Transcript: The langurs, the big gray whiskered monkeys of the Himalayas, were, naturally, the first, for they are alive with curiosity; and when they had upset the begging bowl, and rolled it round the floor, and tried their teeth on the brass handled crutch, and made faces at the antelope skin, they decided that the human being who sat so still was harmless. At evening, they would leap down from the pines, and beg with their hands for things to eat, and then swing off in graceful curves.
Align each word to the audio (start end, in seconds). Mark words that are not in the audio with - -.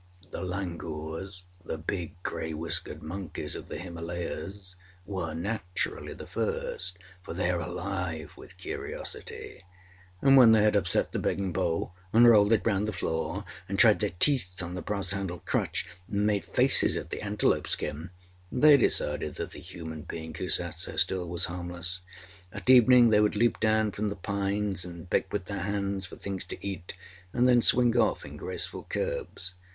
The 0.31 0.41
langurs, 0.41 1.43
the 1.63 1.77
big 1.77 2.15
gray 2.23 2.55
whiskered 2.55 3.03
monkeys 3.03 3.53
of 3.55 3.67
the 3.67 3.77
Himalayas, 3.77 4.73
were, 5.05 5.35
naturally, 5.35 6.13
the 6.13 6.25
first, 6.25 6.97
for 7.21 7.35
they 7.35 7.51
are 7.51 7.59
alive 7.59 8.35
with 8.35 8.57
curiosity; 8.57 9.61
and 10.19 10.37
when 10.37 10.53
they 10.53 10.63
had 10.63 10.75
upset 10.75 11.11
the 11.11 11.19
begging 11.19 11.53
bowl, 11.53 11.93
and 12.11 12.27
rolled 12.27 12.51
it 12.51 12.65
round 12.65 12.87
the 12.87 12.91
floor, 12.93 13.45
and 13.69 13.77
tried 13.77 13.99
their 13.99 14.09
teeth 14.19 14.49
on 14.63 14.73
the 14.73 14.81
brass 14.81 15.11
handled 15.11 15.45
crutch, 15.45 15.85
and 16.09 16.25
made 16.25 16.45
faces 16.45 16.97
at 16.97 17.11
the 17.11 17.21
antelope 17.21 17.67
skin, 17.67 18.09
they 18.51 18.77
decided 18.77 19.35
that 19.35 19.51
the 19.51 19.59
human 19.59 20.01
being 20.01 20.33
who 20.33 20.49
sat 20.49 20.79
so 20.79 20.97
still 20.97 21.29
was 21.29 21.45
harmless. 21.45 22.01
At 22.51 22.71
evening, 22.71 23.11
they 23.11 23.19
would 23.21 23.35
leap 23.35 23.59
down 23.59 23.91
from 23.91 24.09
the 24.09 24.15
pines, 24.15 24.83
and 24.83 25.07
beg 25.07 25.27
with 25.31 25.45
their 25.45 25.61
hands 25.61 26.07
for 26.07 26.15
things 26.15 26.43
to 26.45 26.67
eat, 26.67 26.95
and 27.33 27.47
then 27.47 27.61
swing 27.61 27.95
off 27.95 28.25
in 28.25 28.35
graceful 28.35 28.85
curves. 28.89 29.53